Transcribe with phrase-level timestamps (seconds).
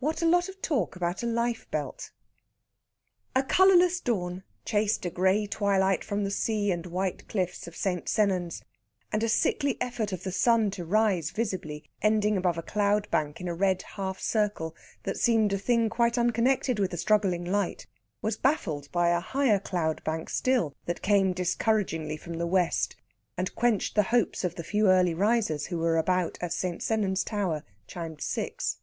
[0.00, 2.10] WHAT A LOT OF TALK ABOUT A LIFE BELT!
[3.34, 8.06] A colourless dawn chased a grey twilight from the sea and white cliffs of St.
[8.06, 8.60] Sennans,
[9.12, 13.40] and a sickly effort of the sun to rise visibly, ending above a cloud bank
[13.40, 17.86] in a red half circle that seemed a thing quite unconnected with the struggling light,
[18.20, 22.94] was baffled by a higher cloud bank still that came discouragingly from the west,
[23.38, 26.82] and quenched the hopes of the few early risers who were about as St.
[26.82, 28.76] Sennans tower chimed six.